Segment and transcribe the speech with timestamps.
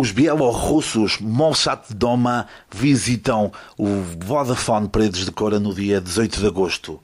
[0.00, 3.86] Os bielorrussos Molchat Doma visitam o
[4.18, 7.02] Vodafone Paredes de Cora no dia 18 de agosto.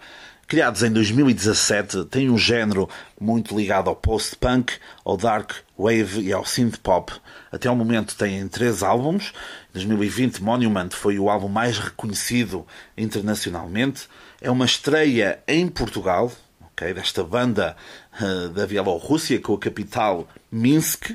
[0.48, 2.88] Criados em 2017, têm um género
[3.20, 4.72] muito ligado ao post-punk,
[5.04, 7.12] ao dark wave e ao synth-pop.
[7.52, 9.34] Até ao momento têm três álbuns.
[9.68, 14.08] Em 2020, Monument foi o álbum mais reconhecido internacionalmente.
[14.40, 16.32] É uma estreia em Portugal,
[16.72, 17.76] okay, desta banda
[18.18, 21.14] uh, da Bielorrússia, com a capital Minsk.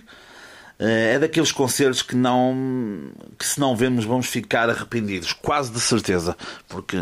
[0.81, 5.79] Eh, é daqueles concertos que não que se não vemos vamos ficar arrependidos, quase de
[5.79, 6.35] certeza,
[6.67, 6.97] porque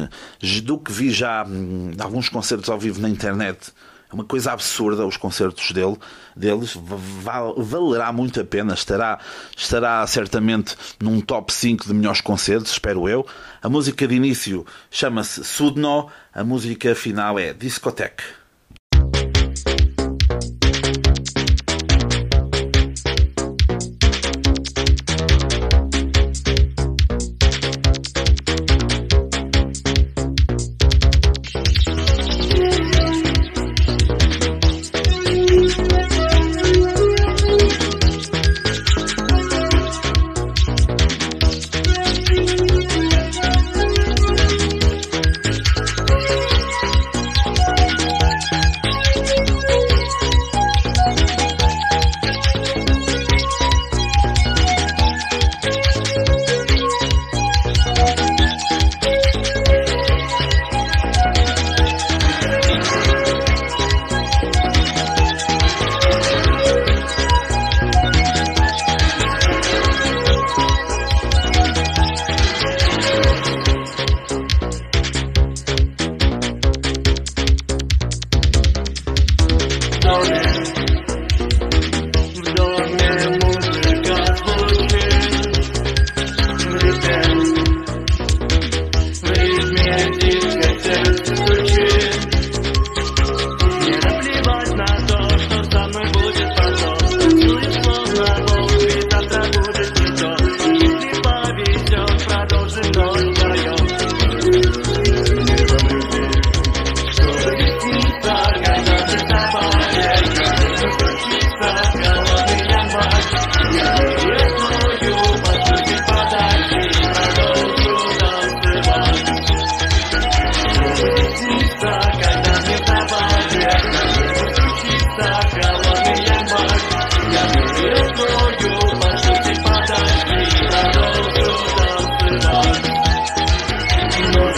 [0.63, 3.71] do que vi já hum, alguns concertos ao vivo na internet,
[4.11, 5.95] é uma coisa absurda os concertos dele,
[6.35, 9.17] deles, val, valerá muito a pena, estará,
[9.55, 13.25] estará certamente num top 5 de melhores concertos, espero eu.
[13.61, 18.38] A música de início chama-se Sudno, a música final é Discoteque.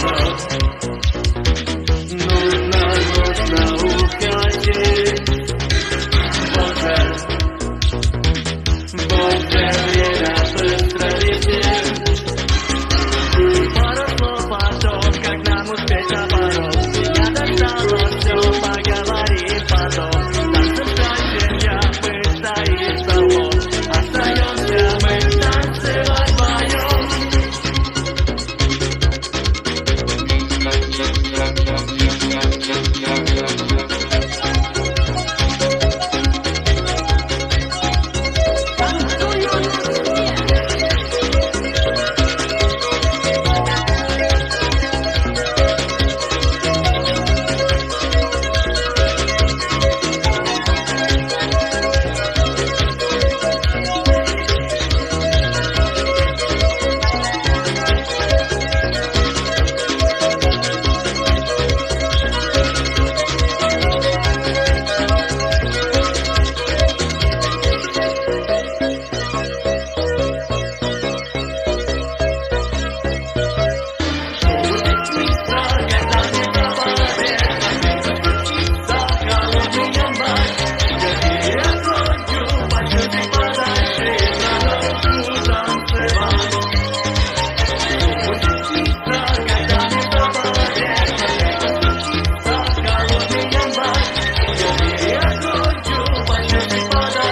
[0.02, 1.01] love.